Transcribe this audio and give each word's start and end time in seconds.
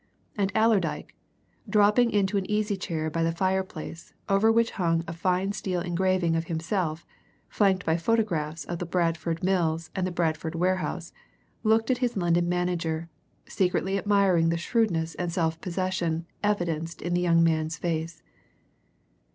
And 0.35 0.51
Allerdyke, 0.55 1.13
dropping 1.69 2.09
into 2.09 2.35
an 2.35 2.49
easy 2.49 2.75
chair 2.75 3.11
by 3.11 3.21
the 3.21 3.31
fireplace, 3.31 4.15
over 4.27 4.51
which 4.51 4.71
hung 4.71 5.03
a 5.07 5.13
fine 5.13 5.51
steel 5.51 5.79
engraving 5.79 6.35
of 6.35 6.45
himself, 6.45 7.05
flanked 7.47 7.85
by 7.85 7.97
photographs 7.97 8.65
of 8.65 8.79
the 8.79 8.87
Bradford 8.87 9.43
mills 9.43 9.91
and 9.93 10.07
the 10.07 10.11
Bradford 10.11 10.55
warehouse, 10.55 11.13
looked 11.61 11.91
at 11.91 11.99
his 11.99 12.17
London 12.17 12.49
manager, 12.49 13.11
secretly 13.47 13.95
admiring 13.95 14.49
the 14.49 14.57
shrewdness 14.57 15.13
and 15.13 15.31
self 15.31 15.61
possession 15.61 16.25
evidenced 16.43 17.03
in 17.03 17.13
the 17.13 17.21
young 17.21 17.43
man's 17.43 17.77
face. 17.77 18.23